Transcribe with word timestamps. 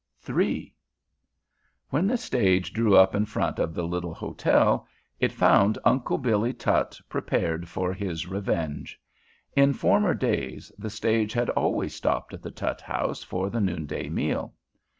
III 0.27 0.73
When 1.91 2.07
the 2.07 2.17
stage 2.17 2.73
drew 2.73 2.95
up 2.95 3.13
in 3.13 3.27
front 3.27 3.59
of 3.59 3.75
the 3.75 3.83
little 3.83 4.15
hotel, 4.15 4.87
it 5.19 5.31
found 5.31 5.77
Uncle 5.85 6.17
Billy 6.17 6.53
Tutt 6.53 6.99
prepared 7.07 7.69
for 7.69 7.93
his 7.93 8.27
revenge. 8.27 8.99
In 9.55 9.73
former 9.73 10.15
days 10.15 10.71
the 10.75 10.89
stage 10.89 11.33
had 11.33 11.51
always 11.51 11.93
stopped 11.93 12.33
at 12.33 12.41
the 12.41 12.49
Tutt 12.49 12.81
House 12.81 13.21
for 13.21 13.51
the 13.51 13.61
noonday 13.61 14.09
meal. 14.09 14.55